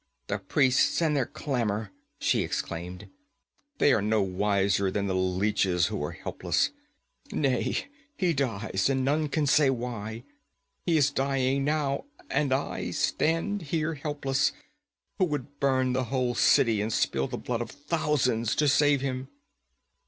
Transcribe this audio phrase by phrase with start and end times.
[0.25, 3.07] 'The priests and their clamor!' she exclaimed.
[3.77, 6.71] 'They are no wiser than the leeches who are helpless!
[7.31, 7.85] Nay,
[8.17, 10.23] he dies and none can say why.
[10.87, 14.53] He is dying now and I stand here helpless,
[15.19, 19.27] who would burn the whole city and spill the blood of thousands to save him.'